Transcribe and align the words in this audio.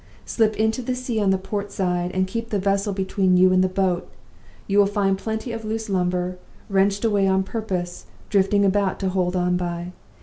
Slip 0.25 0.55
into 0.57 0.81
the 0.81 0.95
sea 0.95 1.19
on 1.21 1.29
the 1.29 1.37
port 1.37 1.71
side, 1.71 2.09
and 2.13 2.25
keep 2.25 2.49
the 2.49 2.57
vessel 2.57 2.91
between 2.91 3.37
you 3.37 3.53
and 3.53 3.63
the 3.63 3.69
boat. 3.69 4.09
You 4.65 4.79
will 4.79 4.87
find 4.87 5.15
plenty 5.15 5.51
of 5.51 5.63
loose 5.63 5.89
lumber, 5.89 6.39
wrenched 6.69 7.05
away 7.05 7.27
on 7.27 7.43
purpose, 7.43 8.07
drifting 8.27 8.65
about 8.65 8.99
to 9.01 9.09
hold 9.09 9.35
on 9.35 9.57
by. 9.57 9.91